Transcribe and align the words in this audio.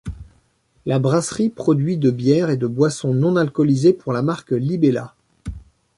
La 0.87 0.97
brasserie 0.97 1.51
produit 1.51 1.95
de 1.99 2.09
bière 2.09 2.49
et 2.49 2.57
de 2.57 2.65
boisson 2.65 3.13
non 3.13 3.35
alcoolisée 3.35 3.93
pour 3.93 4.13
la 4.13 4.23
marque 4.23 4.49
Libella. 4.49 5.13